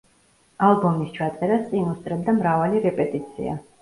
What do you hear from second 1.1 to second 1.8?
ჩაწერას